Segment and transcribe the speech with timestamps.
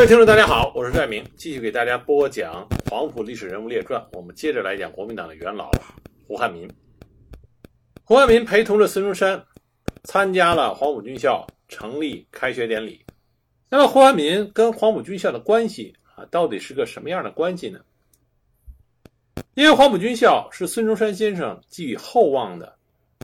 [0.00, 4.00] 各位听众，大家好，我是寨明，继续给大家播讲《黄埔历史人物列传》。
[4.16, 5.70] 我们接着来讲国民党的元老
[6.26, 6.66] 胡汉民。
[8.02, 9.44] 胡汉民陪同着孙中山
[10.04, 13.04] 参加了黄埔军校成立开学典礼。
[13.68, 17.78] 那么，胡汉民跟黄埔军校的关系啊，到底是个什么样的关系呢？
[19.52, 22.74] 因为黄埔军校是孙中山先生寄予厚望的，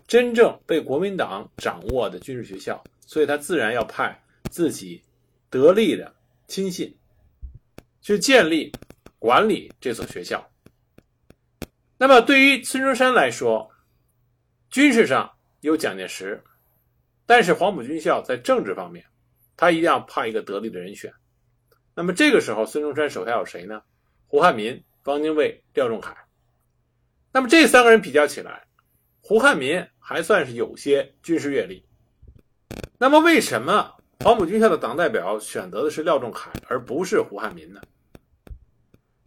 [0.07, 5.01] 真正被国民党掌握的军事学校，所以他自然要派自己
[5.49, 6.13] 得力的。
[6.47, 6.97] 亲信
[8.01, 8.73] 去建立、
[9.19, 10.51] 管理这所学校。
[11.99, 13.71] 那么，对于孙中山来说，
[14.71, 16.43] 军事上有蒋介石，
[17.25, 19.07] 但是黄埔军校在政治方面，
[19.57, 21.13] 他一定要派一个得力的人选。
[21.95, 23.83] 那么，这个时候，孙中山手下有谁呢？
[24.27, 26.15] 胡汉民、汪精卫、廖仲恺。
[27.33, 28.67] 那么，这三个人比较起来，
[29.23, 31.87] 胡汉民还算是有些军事阅历。
[32.99, 33.96] 那么，为什么？
[34.21, 37.81] 黄埔军校的党代表选择的是廖仲恺，而不是胡汉民呢？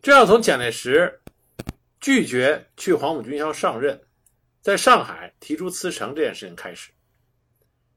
[0.02, 1.22] 这要从蒋介石
[2.00, 4.02] 拒绝去黄埔军校上任，
[4.62, 6.92] 在上海提出辞呈这件事情开始。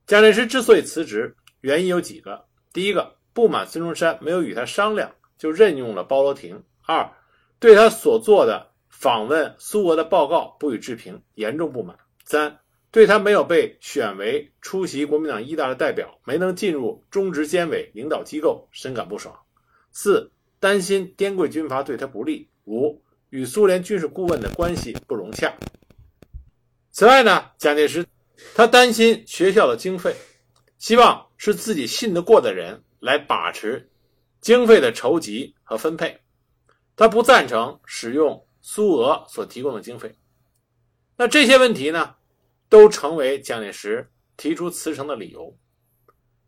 [0.06, 6.56] 蒋介石之所以辞职，原因有几个：第一个，不满孙中山没有与他商量就任用了包罗廷；
[6.86, 7.10] 二，
[7.58, 12.58] 对他所做的访问苏俄的报告不予置评，严重不满；三。
[12.92, 19.34] 对他没有被选为出席国民党一大的代表，没能进入中执监委领导机构，深感不爽。
[19.92, 22.46] 四、担心滇桂军阀对他不利。
[22.66, 25.52] 五、与苏联军事顾问的关系不融洽。
[26.90, 28.06] 此外呢，蒋介石
[28.54, 30.14] 他担心学校的经费，
[30.76, 33.90] 希望是自己信得过的人来把持
[34.42, 36.20] 经费的筹集和分配。
[36.94, 40.14] 他不赞成使用苏俄所提供的经费。
[41.16, 42.14] 那这些问题呢？
[42.72, 45.54] 都成为蒋介石提出辞呈的理由。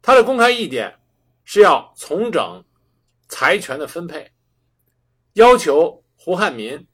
[0.00, 0.98] 他的公开意见
[1.44, 2.64] 是要重整
[3.28, 4.33] 财权的分配，
[5.34, 6.89] 要求胡汉民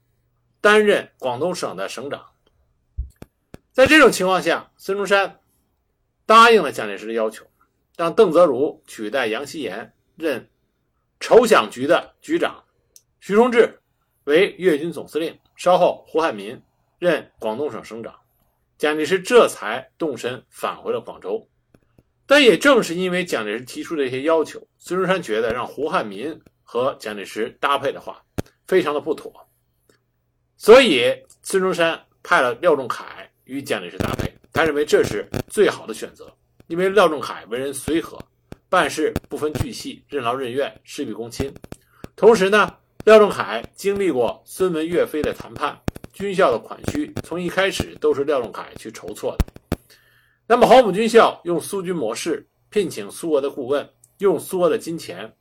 [0.60, 2.26] 担任广东省的省长。
[3.70, 5.38] 在这种情况下，孙中山
[6.26, 7.46] 答应了蒋介石的要求，
[7.96, 10.50] 让邓泽如取代杨希言任
[11.20, 12.64] 筹饷局的局长，
[13.20, 13.80] 徐崇智
[14.24, 16.60] 为粤军总司令，稍后胡汉民
[16.98, 18.19] 任广东省省长。
[18.80, 21.46] 蒋介石这才动身返回了广州，
[22.26, 28.24] 但也正是因为蒋介石提出的一些要求，孙中山觉得让胡汉民和蒋介石搭配的话，
[28.66, 29.30] 非常的不妥，
[30.56, 33.04] 所以孙中山派了廖仲恺
[33.44, 36.34] 与蒋介石搭配，他认为这是最好的选择，
[36.66, 38.18] 因为廖仲恺为人随和，
[38.70, 41.52] 办事不分巨细，任劳任怨，事必躬亲，
[42.16, 45.78] 同时呢，廖仲恺经历过孙文、岳飞的谈判。
[46.12, 49.44] 军校的款需从一开始都是廖仲恺去筹措的。
[50.46, 53.88] 那么黄埔军校用苏军模式聘请苏俄的顾问，
[54.18, 55.34] 用苏俄的金钱，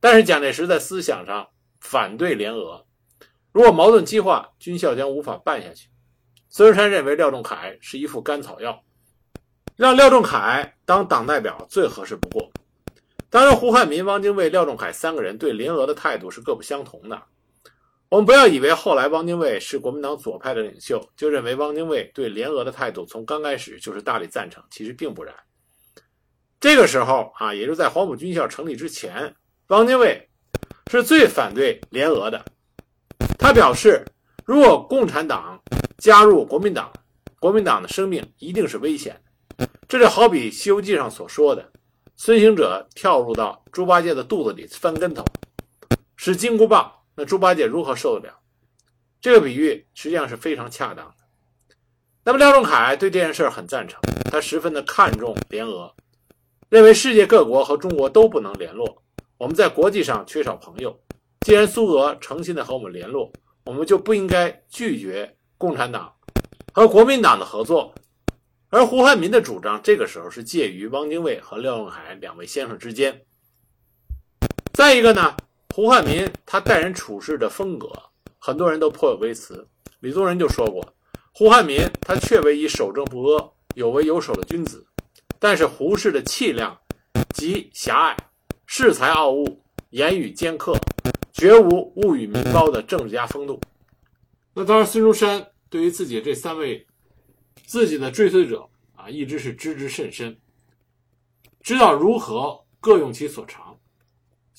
[0.00, 1.48] 但是蒋介石在思想上
[1.80, 2.84] 反对联俄。
[3.50, 5.88] 如果矛盾激化，军校将无法办下去。
[6.48, 8.82] 孙中山认为廖仲恺是一副甘草药，
[9.76, 12.50] 让廖仲恺当党代表最合适不过。
[13.28, 17.22] 当然，胡汉民、汪精卫、廖仲恺三个人对联俄的态度是各不相同的。
[18.12, 24.62] 我们不要以为后来汪精卫是国民党左派的领袖，就认为汪精卫对联俄的态度从刚开始就是大力赞成。
[24.70, 25.34] 其实并不然。
[26.60, 29.34] 这个时候啊，也就在黄埔军校成立之前，
[29.68, 30.28] 汪精卫
[30.90, 32.44] 是最反对联俄的。
[33.38, 34.04] 他表示，
[34.44, 35.58] 如果共产党
[35.96, 36.92] 加入国民党，
[37.40, 39.18] 国民党的生命一定是危险
[39.56, 39.66] 的。
[39.88, 41.72] 这就好比《西游记》上所说的，
[42.16, 45.24] 孙行者跳入到猪八戒的肚子里翻跟头，
[46.14, 46.92] 使金箍棒。
[47.14, 48.38] 那猪八戒如何受得了？
[49.20, 51.14] 这个比喻实际上是非常恰当的。
[52.24, 54.00] 那么廖仲恺对这件事很赞成，
[54.30, 55.94] 他十分的看重联俄，
[56.68, 59.02] 认为世界各国和中国都不能联络，
[59.38, 60.98] 我们在国际上缺少朋友。
[61.40, 63.32] 既然苏俄诚心的和我们联络，
[63.64, 66.14] 我们就不应该拒绝共产党
[66.72, 67.94] 和国民党的合作。
[68.70, 73.22] 而胡汉民的主张，这个时候是介于汪精卫和廖仲恺两位先生之间。
[74.72, 75.36] 再一个呢？
[75.74, 77.90] 胡汉民他待人处事的风格，
[78.38, 79.66] 很多人都颇有微词。
[80.00, 80.86] 李宗仁就说过，
[81.32, 84.86] 胡汉民他确为以守正不阿、有为有守的君子，
[85.38, 86.78] 但是胡适的气量
[87.30, 88.14] 极狭隘，
[88.68, 90.76] 恃才傲物，言语尖刻，
[91.32, 93.58] 绝无物与民高的政治家风度。
[94.52, 96.86] 那当然，孙中山对于自己这三位
[97.64, 100.38] 自己的追随者啊，一直是知之甚深，
[101.62, 103.71] 知道如何各用其所长。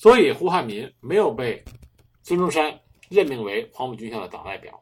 [0.04, 1.64] 所以，胡汉民没有被
[2.22, 2.78] 孙中山
[3.08, 4.78] 任命为黄埔军校的党代表，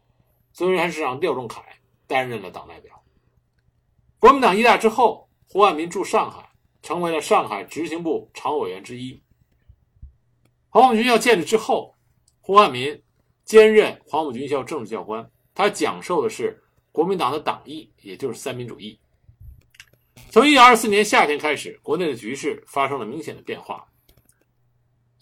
[0.53, 1.63] 孙中山是让廖仲恺
[2.09, 3.01] 担任了党代表。
[4.19, 6.51] 国民党一大之后，胡汉民驻上海，
[6.83, 9.23] 成为了上海执行部常务委员之一。
[10.71, 11.95] 黄埔军校建立之后，
[12.41, 13.01] 胡汉民
[13.45, 16.61] 兼任黄埔军校政治教官，他讲授的是
[16.91, 18.99] 国民党的党义，也就是三民主义。
[20.31, 23.87] 从一九二四年夏天开始，国内的局势发生了明显的变化。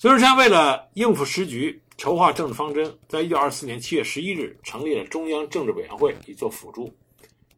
[0.01, 6.91] 孙中山为了应付时局，筹划政治方针，在一九二四年七月十一日成立了中央政治委员会，以作辅助。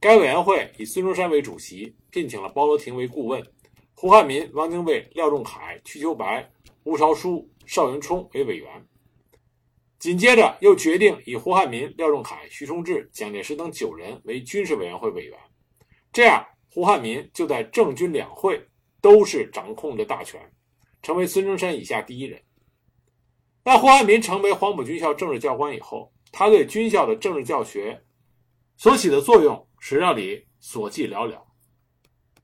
[0.00, 3.40] 该委员会以孙中山为主席，聘请了包罗廷为顾问，
[3.94, 6.50] 胡汉民、汪精卫、廖仲恺、瞿秋白、
[6.82, 8.68] 吴朝书、邵元冲为委员。
[10.00, 15.38] 紧接着又决定以胡汉民、廖仲恺、徐崇智、蒋介石等九人为军事委员会委员。
[16.12, 18.60] 这样，胡汉民就在政军两会
[19.00, 20.40] 都是掌控着大权，
[21.02, 22.40] 成为孙中山以下第一人。
[23.64, 28.02] 那胡汉民成为黄埔军校政治教官以后，他对军校的政治教学
[28.76, 29.68] 所起的作用。
[29.84, 31.36] 史料里所记寥寥，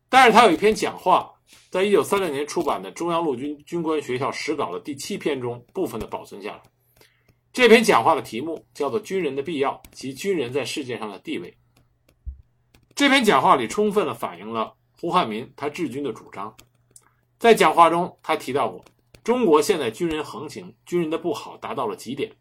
[0.08, 1.32] 但是他有一篇讲话，
[1.70, 6.62] 在一九三六年出版的《中央陆军军官学校史稿》的第七篇中部分的保存下来。
[7.52, 11.48] 这篇讲话的题目叫做《军人的必要及军人在世界上的地位》。
[12.96, 16.52] 这篇讲话里充分的反映了胡汉民他治军的主张。
[17.38, 18.84] 在讲话中，他提到过，
[19.22, 22.32] 中国现在军人横行，军人的不好达到了极点，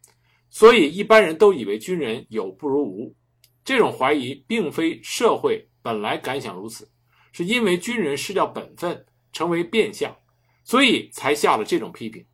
[0.49, 3.15] 所以一般人都以为军人有不如无。
[3.63, 6.89] 这种怀疑并非社会本来感想如此，
[7.31, 10.15] 是因为军人失掉本分，成为变相，
[10.63, 12.25] 所以才下了这种批评。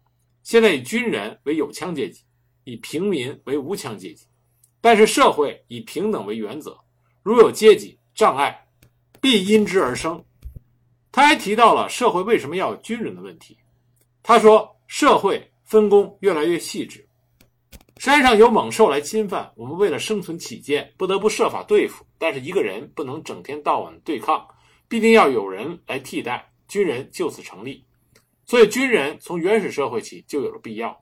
[0.42, 2.22] 现在以军人为有枪阶级，
[2.64, 4.26] 以平民为无枪阶级，
[4.80, 6.80] 但是社会以平等为原则，
[7.24, 8.68] 如有阶级障碍，
[9.20, 10.24] 必因之而生。
[11.14, 13.56] 他还提到了社会为什么要有军人的问题。
[14.24, 17.08] 他说，社会分工越来越细致。
[17.98, 22.04] 山上有猛兽来侵犯，我们为了生存起见，不得不设法对付。
[22.18, 24.46] 但是一个人不能整天到晚对抗，
[24.88, 26.50] 必定要有人来替代。
[26.68, 27.86] 军人就此成立，
[28.48, 31.00] 所以军人从原始社会起就有了必要。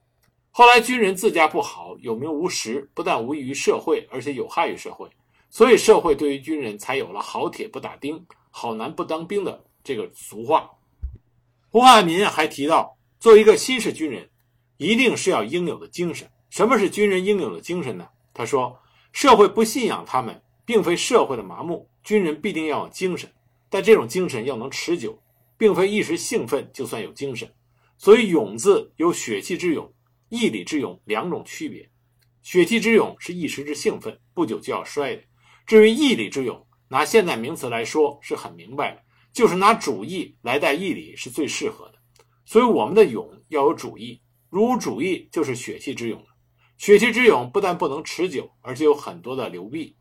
[0.50, 5.08] 后来军人自家不好，有名无实，不但无益于社会，而且有害于社会。
[5.50, 10.70] 所以社会对于军人才有了“好铁不打钉，好男不当兵”的这个俗话。
[11.70, 14.30] 胡汉民还提到，作为一个新式军人，
[14.78, 16.30] 一定是要应有的精神。
[16.50, 18.08] 什么是军人应有的精神呢？
[18.34, 18.78] 他说
[19.14, 21.90] ：“社会不信仰他们，并非社会的麻木。
[22.04, 23.32] 军人必定要有精神，
[23.70, 25.22] 但这种精神要能持久，
[25.58, 27.50] 并非一时兴奋就算有精神。
[27.98, 29.94] 所以‘勇’字有血气之勇、
[30.30, 31.88] 毅力之勇两种区别。
[32.42, 35.22] 血气之勇是一时之兴奋，不久就要衰的；
[35.66, 39.02] 至于毅力之勇，拿现代名词来说是很明白的，
[39.34, 41.96] 就是拿主义来代义理是最适合的。
[42.46, 46.22] 所以我们的勇要有主义，如无主义就是血气之勇。”
[46.78, 49.96] 血气之勇不但不能持久，而且有很多的流弊，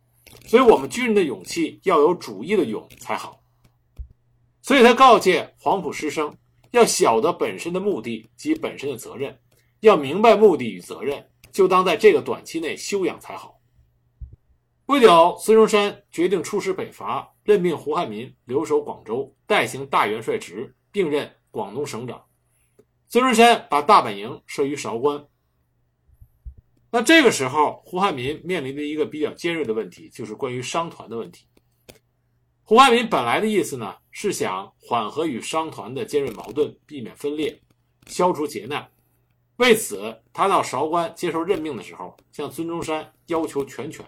[0.46, 3.42] 所以我们军人的勇气要有主义的勇才好。
[4.62, 6.34] 所以他告诫黄埔师生
[6.70, 9.38] 要晓得本身的目的及本身的责任，
[9.80, 13.60] 要明白目的与责任，就当在这个短期内修养才好。
[14.86, 22.24] 不久，孙中山决定出师北伐，任命胡汉民留守广州，代行大元帅职，并任广东省长。
[23.08, 25.26] 孙中山把大本营设于韶关。
[26.92, 31.46] 那这个时候，胡汉民面临的一个比较尖锐的问题，就是关于商团的问题。
[32.62, 37.60] 胡汉民本来的意思呢，是想缓和与商团的尖锐矛盾，避免分裂，
[38.06, 38.88] 消除劫难。
[39.56, 44.04] 为此，他到韶关接受任命的时候，向孙中山要求全权，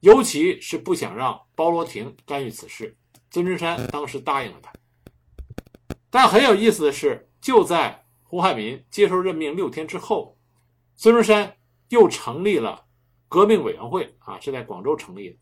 [0.00, 2.96] 尤其是不想让包罗廷干预此事。
[3.30, 4.72] 孙中山当时答应了他。
[6.10, 10.36] 但很有意思的是，就在胡汉民接受任命六天之后，
[10.96, 11.56] 孙中山。
[11.90, 12.84] 又成立了
[13.28, 15.36] 革命委员会啊，是在广州成立的。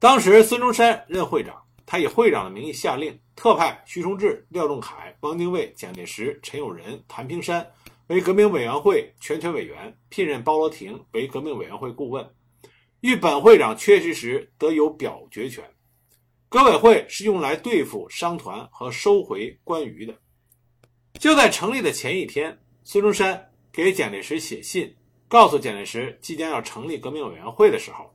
[0.00, 7.64] 当时孙中山任会长，他以会长的名义下令，特派徐崇智、廖仲恺、汪精卫、蒋介石、陈友仁、谭平山
[8.08, 12.28] 为革命委员会全权委员，聘任包罗廷为革命委员会顾问，
[13.00, 15.64] 遇本会长缺席时得有表决权。
[16.48, 20.14] 革委会是用来对付商团和收回官余的。
[21.18, 24.94] 就在成立的前一天，孙中山给蒋介石写信。
[25.28, 28.14] 告诉蒋介石即将要成立革命委员会的时候，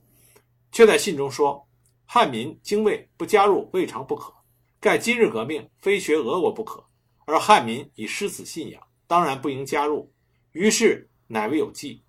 [0.72, 1.68] 却在信中说
[2.08, 4.34] ：“汉民、精卫不加入未尝不可，
[4.80, 6.86] 盖今日革命非学俄国不可，
[7.26, 10.10] 而汉民已失此信仰，当然不应加入。
[10.54, 12.02] 于是乃为有计。”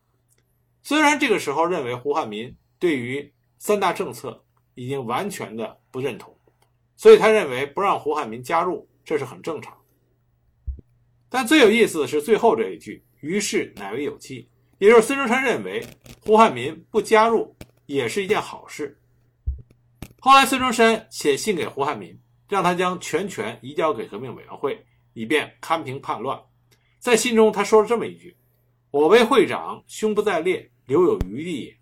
[0.85, 6.37] 虽然这个时候认为胡汉民对于三大政策已经完全的不认同，
[6.97, 9.73] 所以他认为不让胡汉民加入这是很正常。
[11.29, 14.49] 但最有意思的是最后这一句：“于是乃为有期。”
[14.79, 15.81] 也就是孙中山认为
[16.27, 17.55] 胡汉民不加入
[17.87, 19.01] 也是一件好事。
[20.19, 26.37] 后来孙中山写信给胡汉民，让他将全权移交给革命委员会，以便堪平叛乱。
[26.99, 28.37] 在信中他说了这么一句
[28.91, 31.77] ：“我为会长，胸不在列，留有余地也。”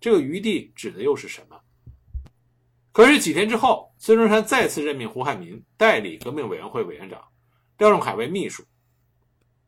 [0.00, 1.60] 这个余地指的又是什么？
[2.92, 7.22] 可是几天之后，孙中山再次任命胡汉民代理革命委员会委员长，
[7.78, 8.64] 廖仲恺为秘书，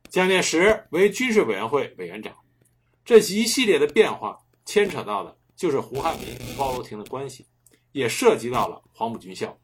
[0.08, 2.34] 蒋介石为军事委员会委员长。
[3.04, 7.46] 这一系列的变化牵扯到的就是胡汉民包罗廷的关系，
[7.92, 9.58] 也涉及到了黄埔军校。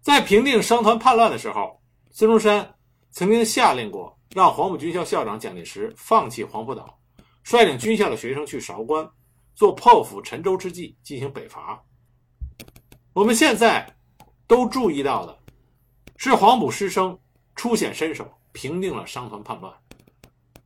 [0.00, 2.74] 在平定商团叛乱的时候，孙中山
[3.10, 6.98] 曾经下令过，让黄埔军校校长蒋介石放弃黄埔岛，
[7.42, 9.08] 率领军校的学生去韶关，
[9.54, 11.82] 做破釜沉舟之计，进行北伐。
[13.12, 13.86] 我们现在
[14.46, 15.38] 都注意到的
[16.16, 17.18] 是，黄埔师生
[17.54, 19.72] 出显身手，平定了商团叛乱。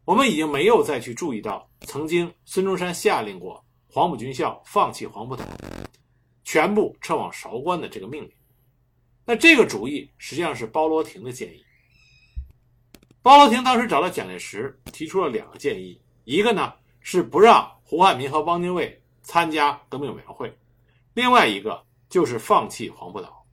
[0.04, 5.44] 我们已经没有再去注意到曾经孙中山下令过黄埔军校放弃黄埔岛，
[6.44, 8.32] 全部撤往韶关的这个命令。
[9.26, 11.62] 那这个主意实际上是包罗廷的建议。
[13.20, 20.46] 包罗廷当时找到蒋介石，提出了两个建议：一个呢是不让胡汉民和汪精卫参加革命委员会；
[21.14, 23.46] 另外一个就是放弃黄埔岛，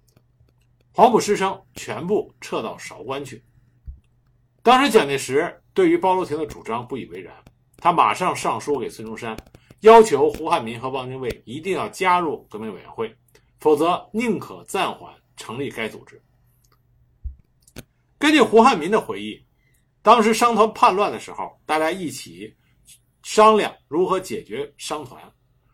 [0.92, 3.42] 黄埔师生全部撤到韶关去。
[4.62, 5.62] 当时蒋介石。
[5.74, 7.36] 对于包罗廷的主张不以为然，
[7.78, 9.38] 他马上上书给孙中山，
[9.82, 13.14] 要求胡汉民和汪精卫一定要加入革命委员会，
[13.60, 16.22] 否则宁可暂缓成立该组织。
[18.18, 19.46] 根据胡汉民的回忆，
[20.02, 22.56] 当时商团叛乱的时候，大家一起
[23.26, 25.20] 商量如何解决商团，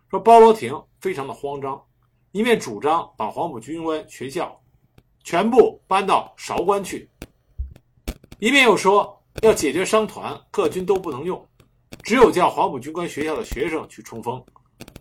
[0.10, 1.84] 说包罗廷非常的慌张，
[2.32, 4.58] 一面主张把黄埔军官学校
[5.26, 7.10] 全部搬到韶关去，
[8.40, 9.22] 一面又说。
[9.42, 11.46] 要解决商团，各军都不能用，
[12.04, 14.42] 只有叫黄埔军官学校的学生去冲锋。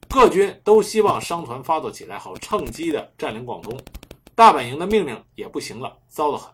[0.08, 3.78] 各军都希望商团发作起来，好趁机的占领广东。
[4.34, 6.52] 大本营的命令也不行了，糟得很。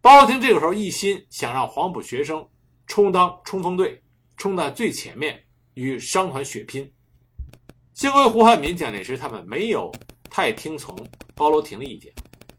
[0.00, 2.46] 包罗廷这个时候一心想让黄埔学生
[2.86, 4.02] 充当冲锋队，
[4.36, 5.42] 冲在最前面
[5.74, 6.90] 与商团血拼。
[7.94, 9.90] 幸亏胡汉民、蒋介石他们没有
[10.28, 10.94] 太听从
[11.34, 12.12] 包罗廷的意见，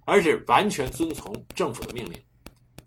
[0.06, 2.20] 而是完全遵从政府的命令。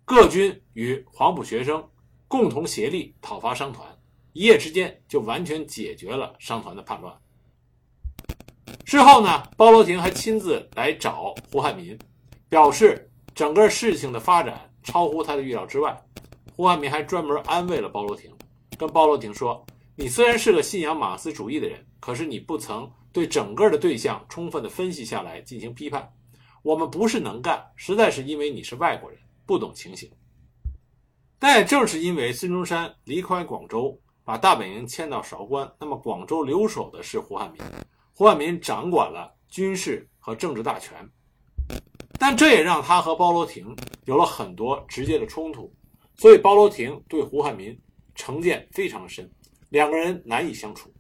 [0.05, 1.89] 各军与黄埔学生
[2.27, 3.87] 共同协力讨伐商团，
[4.33, 7.17] 一夜之间就完全解决了商团的叛乱。
[8.85, 11.97] 事后呢，包罗廷还亲自来找胡汉民，
[12.49, 15.97] 表示整个事情的发展超乎他的预料之外。
[16.57, 18.29] 胡汉民还专门安慰了包罗廷，
[18.81, 19.63] 跟包罗廷说
[19.95, 26.11] ：“你虽然是个信仰马克思主义的人，可是你不曾对整个的对象充分的分析下来进行批判。
[26.63, 30.09] 我们不是能干，实在是因为你是外国人。”不懂情形，
[31.41, 37.61] 但也正是因为孙中山离开广州，把大本营迁到韶关，那么广州留守的是胡汉民，
[38.15, 40.97] 胡汉民掌管了军事和政治大权，
[42.17, 45.75] 但这也让他和包罗廷有了很多直接的冲突，
[46.17, 47.77] 所以包罗廷对胡汉民
[48.21, 49.31] 成见非常深，
[49.71, 50.93] 两个人难以相处。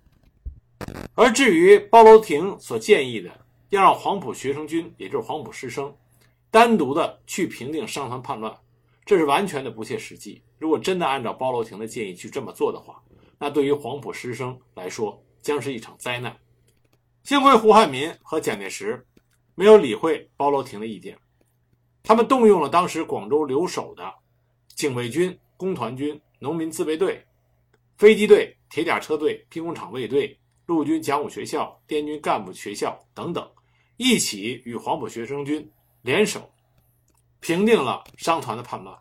[1.14, 3.30] 而至于包罗廷所建议的，
[3.68, 5.94] 要让黄埔学生军，也就是黄埔师生。
[6.50, 8.56] 单独的去平定商团叛乱，
[9.04, 10.42] 这是完全的不切实际。
[10.58, 13.02] 如果真的按照包罗廷的建议去这么做的话，
[13.38, 16.34] 那对于黄埔师生来说将是一场灾难。
[17.22, 19.06] 幸亏胡汉民和蒋介石
[19.54, 21.18] 没有理会包罗廷的意见，
[22.02, 24.12] 他们动用了当时广州留守的
[24.74, 27.25] 警卫军、工团军、农民自卫队、
[27.97, 33.49] 飞机队、铁甲车队、兵工厂卫队、陆军讲武学校、滇军干部学校等等，
[33.97, 35.70] 一起与黄埔学生军。
[36.02, 36.50] 联手
[37.40, 38.99] 平定了商团的叛乱，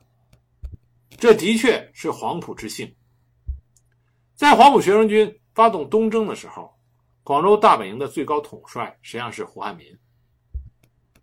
[1.17, 2.93] 这的确是黄埔之幸。
[4.36, 6.77] 在黄埔学生军发动东征的时候，
[7.24, 9.96] 广州大本营的最高统帅实际上是胡汉民；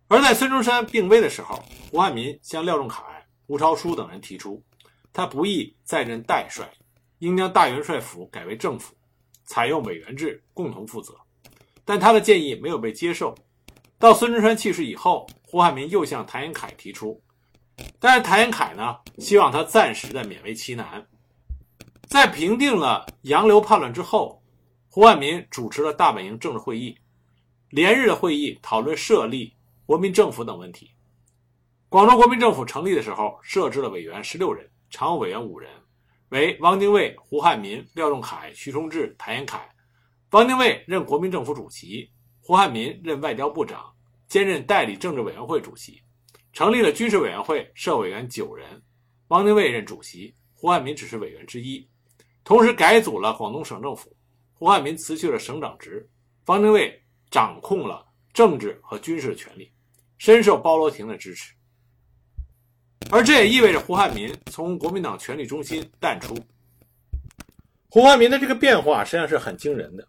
[0.08, 3.04] 而在孙中山病危的时候，胡汉民向廖仲恺、
[3.48, 4.64] 吴超书等人提出，
[5.16, 6.70] 他不宜再任代帅，
[7.20, 8.94] 应将大元帅府改为政府，
[9.46, 11.14] 采用委员制，共同负责。
[11.86, 13.34] 但他的建议没有被接受。
[13.98, 17.18] 到孙中山去世以后，胡汉民又向谭延闿提出，
[17.98, 21.02] 但是谭延闿呢，希望他暂时的勉为其难。
[22.06, 24.42] 在平定了杨流叛乱之后，
[24.90, 26.94] 胡汉民主持了大本营政治会议，
[27.70, 29.54] 连日的会议讨论设立
[29.86, 30.90] 国民政府等问题。
[31.88, 35.70] 广州国民政府成立的时候，设置了委员十六人，常务委员五人，
[36.30, 39.60] 为汪精卫、胡汉民、廖仲恺、徐崇智、谭延闿。
[40.30, 42.10] 汪精卫任国民政府主席。
[42.40, 43.92] 胡汉民任外交部长，
[44.28, 46.00] 兼任代理政治委员会主席，
[46.52, 48.80] 成立了军事委员会，设委员九人，
[49.28, 51.84] 汪精卫任主席，胡汉民只是委员之一。
[52.44, 54.16] 同时改组了广东省政府，
[54.52, 56.08] 胡汉民辞去了省长职，
[56.44, 57.02] 汪精卫
[57.32, 59.72] 掌控了政治和军事的权利，
[60.16, 61.52] 深受包罗廷的支持。
[63.10, 66.36] 而这也意味着胡汉民从国民党权力中心淡出。
[67.88, 70.06] 胡汉民的这个变化实际上是很惊人的，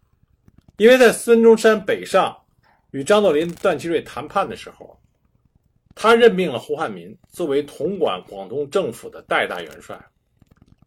[0.76, 2.36] 因为在孙中山北上
[2.90, 4.98] 与张作霖、段祺瑞谈判的时候，
[5.94, 9.98] 他任命了胡汉民作为统管广东政府的代大元帅，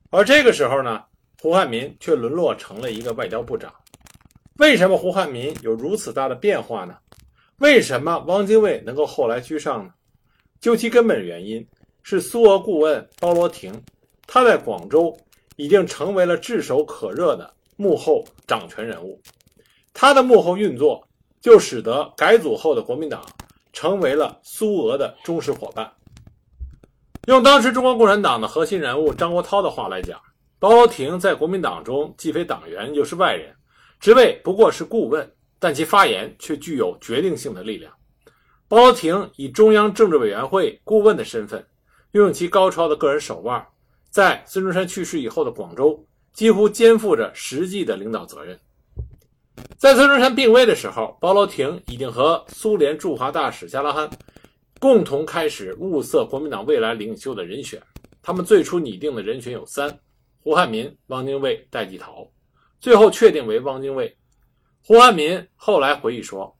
[0.09, 1.03] 而这个时候呢，
[1.41, 3.73] 胡汉民却沦落成了一个外交部长。
[4.57, 6.97] 为什么胡汉民有如此大的变化呢？
[7.57, 9.93] 为什么汪精卫能够后来居上呢？
[10.59, 11.65] 究其根本原因，
[12.03, 13.73] 是苏俄顾问包罗廷，
[14.27, 15.15] 他在广州
[15.55, 19.21] 已经成为了炙手可热的幕后掌权人物。
[19.93, 21.07] 他的幕后运作，
[21.41, 23.25] 就使得改组后的国民党
[23.73, 25.91] 成为了苏俄的忠实伙伴。
[27.27, 30.19] 用当时中国共产党的核心人物张国焘的话来讲，
[30.57, 33.53] 包罗廷在国民党中既非党员，又是外人，
[33.99, 37.93] 职位不过是顾问，但其发言却具有决定性的力量。
[38.67, 41.63] 包罗廷以中央政治委员会顾问的身份，
[42.11, 43.65] 运用其高超的个人手腕，
[44.09, 48.59] 在孙中山去世以后的广州，几乎肩负着实际的领导责任。
[49.77, 54.09] 在孙中山病危的时候，包罗廷已经和苏联驻华大使加拉罕
[54.79, 57.81] 共同开始物色国民党未来领袖的人选。
[58.21, 59.99] 他们最初拟定的人选有三：
[60.43, 62.29] 胡汉民、汪精卫、戴季陶，
[62.79, 64.15] 最后确定为汪精卫。
[64.83, 66.55] 胡汉民后来回忆说。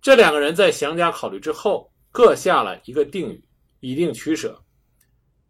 [0.00, 3.42] 这两个人在详加考虑之后，各下了一个定语，
[3.80, 4.61] 以定取舍。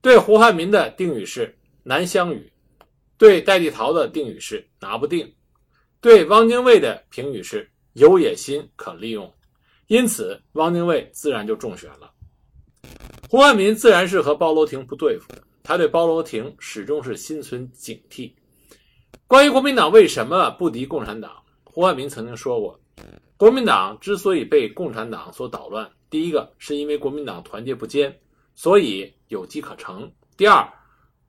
[0.02, 2.52] 对胡汉民的定语是难相与，
[3.16, 5.32] 对戴季陶的定语是拿不定，
[6.00, 9.32] 对汪精卫的评语是有野心可利用。
[9.86, 12.10] 因此，汪精卫自然就中选了。
[13.30, 15.32] 胡汉民自然是和包罗廷不对付，
[15.62, 18.32] 他对包罗廷始终是心存警惕。
[19.28, 21.30] 关于国民党为什么不敌共产党，
[21.62, 22.78] 胡汉民曾经说过。
[23.36, 28.14] 国民党之所以被共产党所捣乱，第一个是因为国民党团结不坚，
[28.54, 30.66] 所以有机可乘；第二，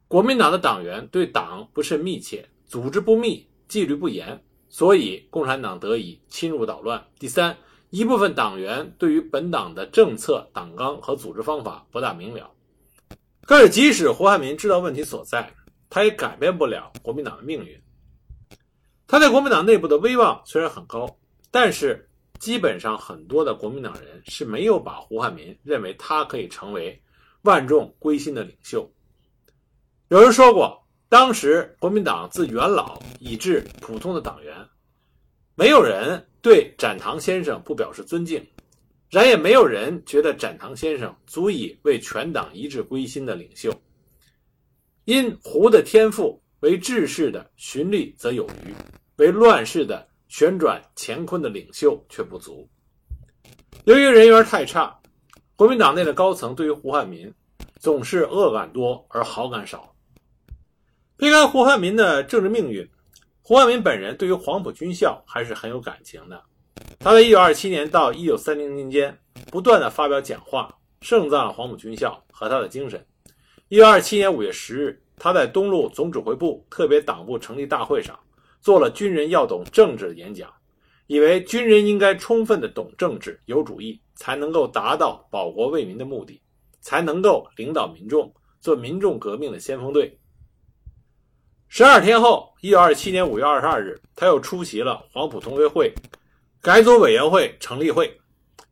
[0.07, 7.57] 国民党的党员对党不甚密切，组织不密，纪律不严，所以共产党得以侵入捣乱；第三，
[7.89, 12.49] 一部分党员对于本党的政策、党纲和组织方法不大明了。
[13.41, 15.53] 可是，即使胡汉民知道问题所在，
[15.89, 17.79] 他也改变不了国民党的命运。
[19.05, 21.17] 他在国民党内部的威望虽然很高。
[21.51, 22.09] 但是，
[22.39, 26.99] 基本上很多的国民党人是没有把胡汉民认为他可以成为
[27.43, 28.91] 万众归心的领袖。
[30.09, 34.53] 有人说过，当时国民党自元老以至普通的党员，
[35.55, 38.45] 没有人对展堂先生不表示尊敬，
[39.09, 43.73] 然也没有人觉得展堂先生足以为全党一致归心的领袖。
[45.05, 48.73] 因胡的天赋为治世的循吏则有余，
[49.17, 50.07] 为乱世的。
[50.29, 52.67] 旋转乾坤的领袖却不足。
[53.83, 54.99] 由于人缘太差，
[55.55, 57.31] 国民党内的高层对于胡汉民
[57.79, 59.93] 总是恶感多而好感少。
[61.17, 62.89] 撇开胡汉民的政治命运，
[63.41, 66.41] 胡汉民本人对于黄埔军校还是很有感情的。
[66.99, 69.15] 他在1927年到1930年间
[69.51, 73.05] 不断的发表讲话，盛赞黄埔军校和他的精神。
[73.69, 78.19] 1927年5月10日，他在东路总指挥部特别党部成立大会上。
[78.59, 80.51] 做了军人要懂政治的演讲，
[81.07, 86.41] 以为军人应该充分的懂政治、有主义，才能够达到保国为民的目的，
[86.81, 90.19] 才能够领导民众，做民众革命的先锋队。
[91.67, 95.93] 十二天后，一九二七年五月二十二日，他又出席了黄埔同学会
[96.61, 98.19] 改组委员会成立会，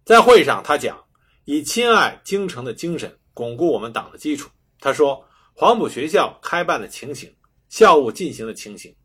[0.06, 1.04] 在会上他讲，
[1.46, 4.50] 以亲爱京城的精神巩固我们党的基础。
[4.80, 7.34] 他说，黄埔学校开办的情形，
[7.70, 8.96] 校务进行的情形。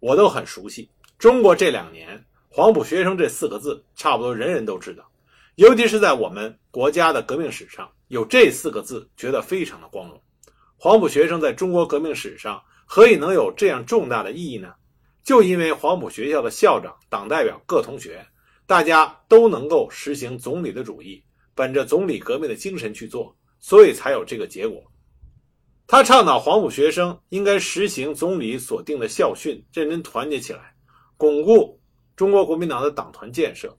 [0.00, 0.88] 我都很熟悉。
[1.18, 5.04] 中国这两年“黄埔学生”这四个字，差不多人人都知道。
[5.58, 10.22] 尤其是在我们国家的革命史上，有这四个字，觉得非常的光荣。
[10.76, 14.72] 黄埔学生在中国革命史上何以能有这样重大的意义呢？
[15.24, 18.24] 就因为黄埔学校的校长、党代表、各同学，
[18.68, 21.20] 大家都能够实行总理的主义，
[21.56, 24.80] 本着总理革命的精神去做，所以才有这个结果。
[25.88, 30.72] 他倡导黄埔学生应该实行总理所定的校训，认真团结起来，
[31.16, 31.80] 巩固
[32.14, 33.76] 中国国民党的党团建设。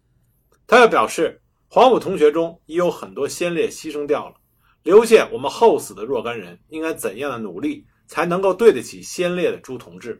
[0.67, 4.33] 他又表示，黄埔同学中已有很多先烈牺牲掉了，
[4.81, 10.19] 留下我们后死的若干人，应该怎样的努力才能够对得起先烈的朱同志？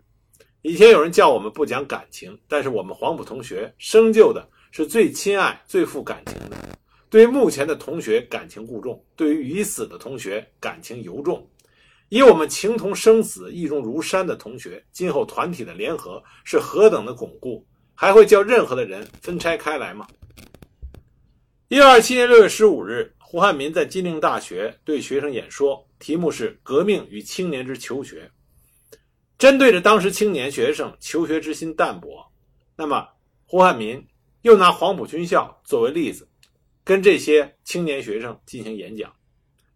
[0.61, 6.57] 以前有人叫我们不讲感情，但是我们黄埔同学生就的是最亲爱、最富感情的。
[7.09, 11.43] 对于目前的同学感情固重，对于已死的同学感情尤重。
[12.09, 20.05] 以我们情同生死、义重如山的同学，今后团体的联合是何等的巩固，还会叫任何的人分拆开来吗？
[21.69, 28.27] 一九二七年六月十五日，胡汉民在金陵大学对学生演说，题目是《革命与青年之求学》。
[29.37, 32.25] 针对着当时青年学生求学之心淡薄，
[32.75, 33.07] 那么
[33.45, 34.03] 胡汉民
[34.41, 36.27] 又拿黄埔军校作为例子，
[36.83, 39.13] 跟这些青年学生进行演讲。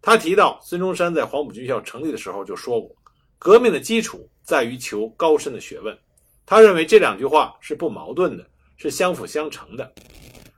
[0.02, 2.96] 他提到孙中山在黄埔军校成立的时候就说过
[3.38, 5.96] ：“革命的基础在于求高深的学问。”
[6.44, 9.94] 他认为这两句话是不矛盾的，是相辅相成的。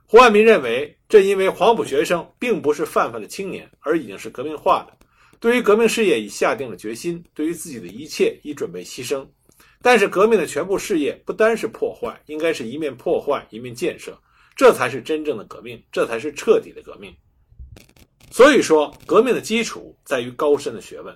[0.08, 4.96] 胡汉民认为，正因为黄埔学生并不是泛泛的青年，而已经是革命化的。
[5.40, 9.26] 对于革命事业已下定了决心，对于自己的一切已准备牺牲。
[9.82, 14.16] 但是革命的全部事业不单是破坏，应该是一面破坏一面建设，
[14.54, 17.12] 这才是真正的革命，这才是彻底的革命。
[18.30, 21.14] 所以说，革命的基础在于高深的学问。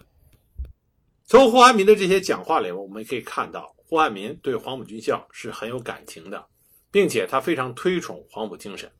[1.27, 6.45] 从胡汉民的这些讲话里，我们可以看到，胡汉民对黄埔军校是很有感情的，
[6.91, 8.91] 并且他非常推崇黄埔精神。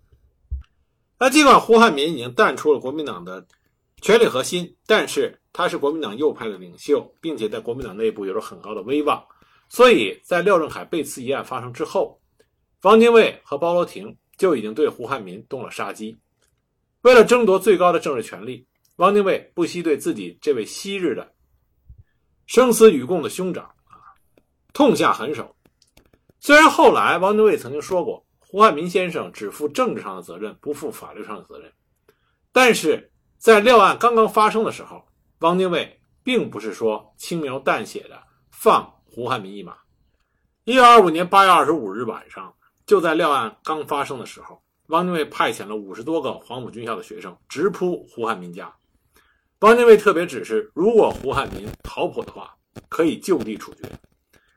[1.19, 3.47] 那尽管胡汉民已经淡出了国民党的。
[4.03, 9.23] 权力核心，但是他是国民党右派的领袖，并且在国民党内部有着很高的威望，
[9.69, 12.19] 所以在廖振海被刺一案发生之后，
[12.81, 16.19] 汪精卫和包罗廷就已经对胡汉民动了杀机。
[17.03, 21.31] 为了争夺最高的政治权力，汪精卫不惜对自己这位昔日的
[22.47, 24.01] 生死与共的兄长啊
[24.73, 25.55] 痛下狠手。
[26.41, 31.73] 虽然后来汪精卫曾经说过，胡汉民先生只负政治上的责任，不负法律上的责任，
[32.51, 33.07] 但是。
[33.41, 35.03] 在廖案刚刚发生的时候，
[35.39, 39.79] 汪精卫并不是说轻描淡写的放胡汉民一马。
[40.65, 48.71] 一九二五年八月二十五日晚上，就在廖案刚发生的时候，汪精卫派遣了五十多个黄埔军校的学生直扑胡汉民家。
[49.61, 52.55] 汪精卫特别指示，如果胡汉民逃跑的话，
[52.91, 53.89] 可以就地处决。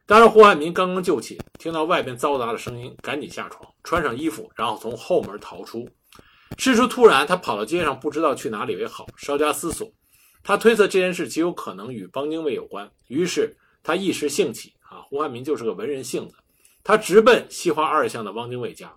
[0.05, 5.87] 当时胡汉民刚刚就寝，听到外边嘈杂的声音，赶紧下床，穿上衣服，然后从后门逃出。
[6.57, 9.07] 事出突然，他跑到街上，不知道去哪里为好。
[9.15, 9.89] 稍加思索，
[10.43, 12.91] 他推测这件事极有可能与汪精卫有关。
[13.07, 16.35] 于是他一时兴起，啊，胡汉民就是个文人性子，
[16.83, 18.93] 他直奔西华二巷的汪精卫家。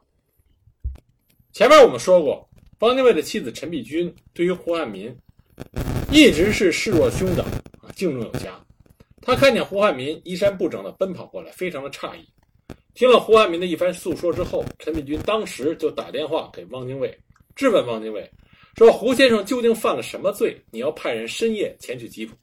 [1.52, 2.48] 前面我们说过，
[2.80, 5.16] 汪精卫的妻子陈璧君对于胡汉民
[6.10, 7.46] 一直是视若兄长，
[7.80, 8.52] 啊，敬重有加。
[9.26, 12.24] 他看见胡汉民衣衫不整的奔跑过来，非常的诧异。
[12.94, 17.12] 听了胡汉民的一番诉说之后，陈炳军当时就打电话给汪精卫。
[17.56, 18.30] 质问汪精卫
[18.76, 20.56] 说：“胡先生究竟犯了什么罪？
[20.70, 22.36] 你要派人深夜前去缉捕。”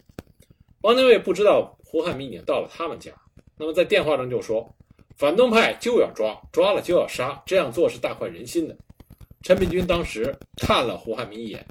[0.83, 3.13] 汪精卫不知道胡汉民已经到了他们家，
[3.57, 4.69] 那么在电话中就说
[5.15, 8.77] ：“反动派就要抓，抓了就要杀，这样做是大快人心的。”
[9.41, 11.65] 陈炳军当时看了胡汉民一眼，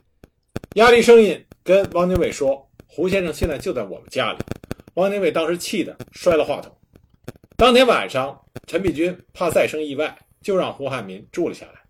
[0.76, 4.38] 压低声音跟汪精卫说：“胡先生现在就在我们家里。”
[4.94, 6.70] 汪精卫当时气得摔了话筒。
[7.56, 11.80] 当天晚上，陈璧君怕再生意外，就让胡汉民住了下来。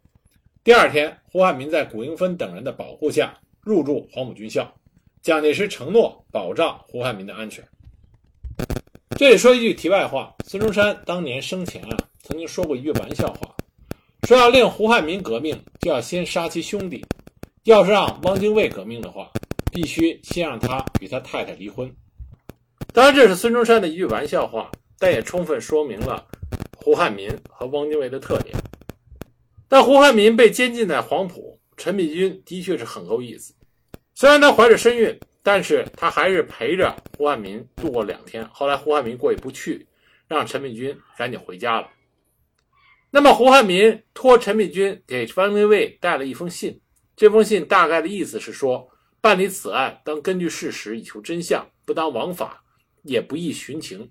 [0.62, 4.72] 第二天，胡汉民在古英芬等人的保护下入住黄埔军校，
[5.20, 7.66] 蒋介石承诺保障胡汉民的安全。
[9.16, 13.56] 这里说一句题外话：孙中山当年生前啊，曾经说过一句玩笑话，
[14.28, 17.00] 说要令胡汉民革命，就要先杀其兄弟；
[17.64, 19.30] 要是让汪精卫革命的话，
[19.72, 21.92] 必须先让他与他太太离婚。
[22.95, 26.27] 当然，这是孙中山的一句玩笑话，但也充分说明了
[26.77, 28.57] 胡汉民和汪精卫的特点。
[29.68, 33.55] 但胡汉民被监禁在黄埔，陈璧君的确是很够意思。
[34.14, 38.47] 虽然他怀着身孕，但是他还是陪着胡汉民度过两天。
[38.53, 39.87] 后来胡汉民过意不去，
[40.29, 41.88] 让陈璧君赶紧回家了。
[43.11, 46.79] 那么胡汉民托陈璧君给汪精卫带了一封信，
[47.16, 48.88] 这封信大概的意思是说，
[49.23, 52.62] 办理此案当根据事实以求真相，不当枉法，
[53.02, 54.10] 也不易寻情。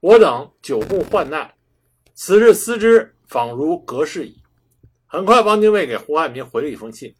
[0.00, 1.54] 我等久共患难，
[2.14, 4.42] 此日思之，仿如隔世矣。
[5.06, 7.14] 很快，汪精卫给胡汉民回了一封信。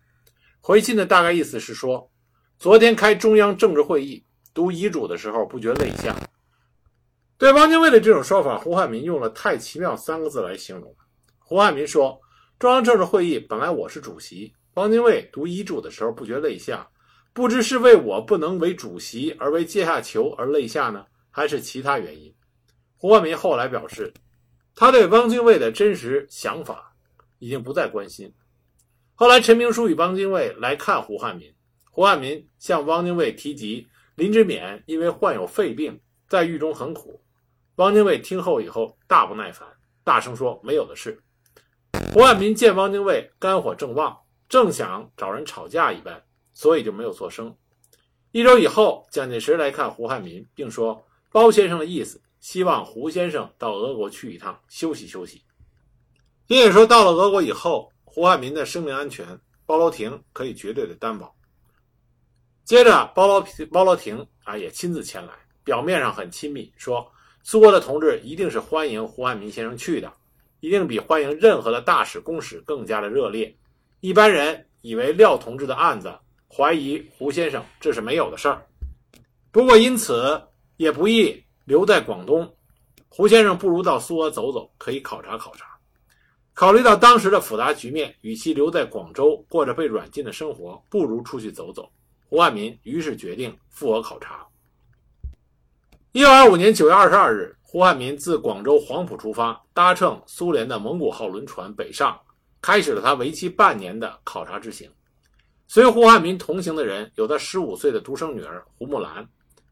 [0.60, 2.10] 回信的大概意思是说，
[2.58, 6.14] 昨天开中央政治会议读遗嘱的时候，不觉泪下。
[7.38, 10.94] 对汪精卫的这种说法，胡汉民用了“太奇妙”三个字来形容。
[11.38, 12.20] 胡汉民说
[12.60, 16.86] ：“中央政治会议本来我是主席，汪精卫读遗嘱的时候不觉泪下，
[17.32, 22.34] 不知是为我不能为主席而为阶下囚而泪下呢，还是其他原因？”
[22.96, 24.12] 胡汉民后来表示，
[24.74, 26.86] 他对汪精卫的真实想法。
[27.42, 28.30] 已经不再关心。
[29.14, 31.50] 后来，陈明书与汪精卫来看胡汉民，
[31.90, 37.18] 胡汉民向汪精卫提及林之勉因为患有肺病，在狱中很苦。
[37.76, 39.66] 汪精卫听后以后大不耐烦，
[40.04, 41.18] 大声说：“没有的事。”
[42.12, 44.14] 胡汉民见汪精卫肝火正旺，
[44.46, 46.22] 正想找人吵架一般，
[46.60, 47.56] 所以就没有作声。
[48.32, 55.42] 一周以后，蒋介石来看胡汉民，并说：“包先生的意思，希望胡先生到俄国去一趟，休息休息。”
[56.46, 61.34] 并且说，到了俄国以后，胡汉民的生命安全包罗廷可以绝对的担保。
[62.66, 63.42] 接着，包罗
[63.72, 65.32] 包罗廷啊也亲自前来，
[65.64, 67.10] 表面上很亲密，说
[67.42, 70.12] 苏俄的同志一定是欢迎胡汉民先生去的，
[70.60, 73.56] 一定比欢迎任何的大使公使更加的热烈。
[74.00, 76.14] 一般人以为廖同志的案子
[76.52, 78.66] 怀疑胡先生，这是没有的事儿。
[79.52, 80.42] 不过因此
[80.78, 82.52] 也不宜留在广东，
[83.08, 85.66] 胡先生不如到苏俄走走，可以考察考察。
[86.52, 91.88] 考虑到当时的复杂局面，与其留在广州过着被软禁的生活，不如出去走走。
[92.28, 94.44] 胡汉民于是决定赴俄考察。
[96.12, 102.20] 一九二五年九月二十二日，胡汉民自广州黄埔出发，搭乘苏联的蒙古号轮船北上，
[102.60, 104.90] 开始了他为期半年的考察之行。
[105.72, 109.24] 随胡汉民同行的人有他十五岁的独生女儿胡木兰，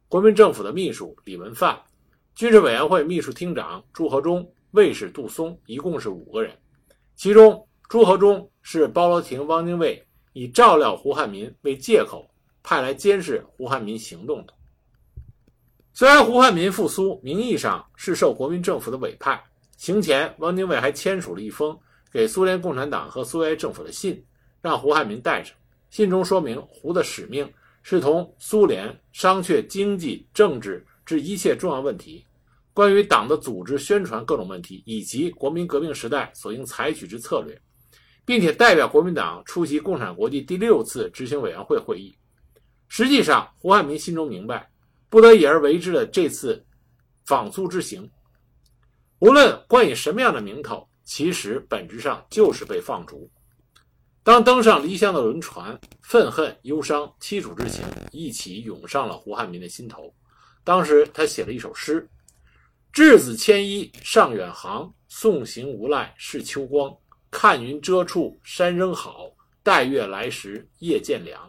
[0.06, 1.76] 国民政府的秘书李文范，
[2.36, 6.56] 军事委员会秘书厅长朱和忠，卫士杜松，一共是五个人。
[7.16, 10.00] 其中，朱和忠是包罗廷、汪精卫
[10.34, 12.24] 以照料胡汉民为借口。
[12.62, 14.54] 派来监视胡汉民行动的。
[15.94, 19.42] 虽然胡汉民复苏名义上是受国民政府的委派，
[19.76, 21.76] 行前汪精卫还签署了一封
[22.12, 24.24] 给苏联共产党和苏维埃政府的信，
[24.62, 25.56] 让胡汉民带上。
[25.90, 27.50] 信中说明胡的使命
[27.82, 32.24] 是同苏联商榷经济、政治之一切重要问题，
[32.74, 37.58] 关于党的组织、宣传各种问题，以及国民革命时代所应采取之策略，
[38.26, 42.14] 并且代表国民党出席共产国际第六次执行委员会会议。
[42.88, 44.70] 实际上，胡汉民心中明白，
[45.08, 46.62] 不得已而为之的这次
[47.24, 48.08] 访苏之行，
[49.18, 53.30] 无论冠以什么样的名头，其实本质上就是被放逐。
[54.28, 60.14] 当登上离乡的轮船，愤恨、忧伤、凄楚之情一起涌上了胡汉民的心头。
[60.62, 62.06] 当时他写了一首诗
[62.92, 66.94] ：“稚子牵衣上远航，送行无赖是秋光。
[67.30, 69.30] 看云遮处山仍好，
[69.62, 71.48] 待月来时夜渐凉。”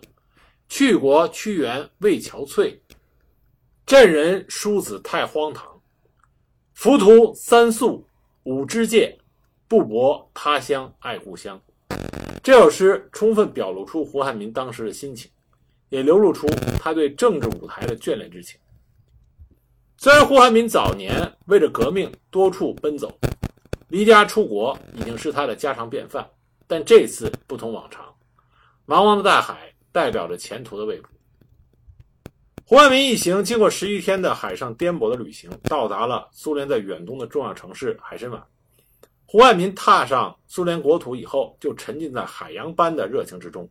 [0.69, 2.79] 去国屈原为憔悴，
[3.85, 5.81] 镇人叔子太荒唐。
[6.73, 8.07] 浮屠三宿
[8.43, 9.19] 五之界，
[9.67, 11.61] 不泊他乡爱故乡。
[12.49, 15.29] 这首诗充分表露出胡汉民当时的心情，
[15.89, 16.47] 也流露出
[16.79, 18.59] 他对政治舞台的眷恋之情。
[19.97, 23.15] 虽然胡汉民早年为了革命多处奔走，
[23.89, 26.27] 离家出国已经是他的家常便饭，
[26.65, 28.03] 但这次不同往常，
[28.87, 29.71] 茫茫的大海。
[29.91, 31.07] 代表着前途的未卜。
[32.65, 38.43] 胡汉民一行经过十余天的海上颠簸的旅行，到达了苏联在远东的重要城市海参崴。
[39.31, 43.69] 胡汉民踏上苏联国土以后，就沉浸在海洋般的热情之中。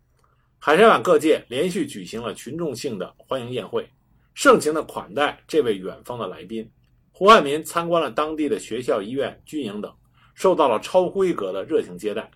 [0.57, 3.85] 海参崴各界连续举行了群众性的欢迎宴会，
[4.35, 6.71] 盛情的款待这位远方的来宾。
[7.11, 9.93] 胡汉民参观了当地的学校、医院、军营等，
[10.33, 12.31] 受到了超规格的热情接待。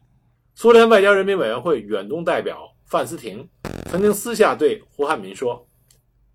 [0.57, 2.69] 苏联外交人民委员会远东代表。
[2.87, 3.49] 范思廷
[3.85, 5.65] 曾经私下对胡汉民说：“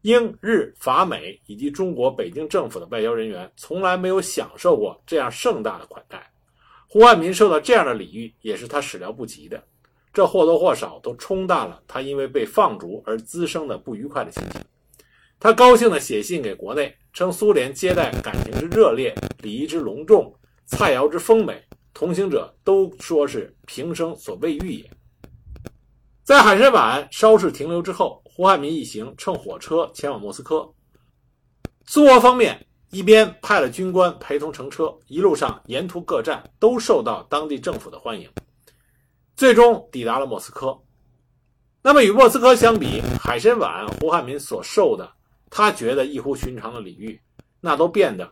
[0.04, 6.27] 英、日、法、美以及中国北京政府的外交人员从来没有享受过这样盛大的款待。
[6.88, 9.62] 胡汉民受到这样的礼遇，也是他始料不及的。
[10.14, 14.62] 这或多或少都冲淡了他因为被放逐而滋生的不愉快的心情。
[15.40, 20.34] 他高兴地写信给国内，称苏联接待感情之热烈，礼仪之隆重，
[20.66, 21.62] 菜肴之丰美，
[21.94, 24.90] 同行者都说是平生所未遇也。”
[26.24, 30.74] 在海参崴稍事停留之后，胡汉民一行乘火车前往莫斯科。
[31.86, 38.30] 苏俄方面一边派了军官陪同乘车，一路上沿途各站都受到当地政府的欢迎，
[39.36, 40.78] 最终抵达了莫斯科。
[41.82, 45.12] 那么与莫斯科相比，海参崴胡汉民所受的，
[45.50, 47.20] 他觉得异乎寻常的礼遇，
[47.60, 48.32] 那都变得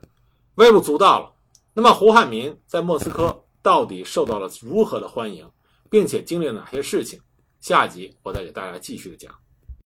[0.56, 1.34] 微不足道了。
[1.74, 5.50] 那么胡汉民在莫斯科到底受到了如何的欢迎，
[5.89, 7.20] 并且经历了哪些事情？
[7.60, 9.34] 下集我再给大家继续的讲。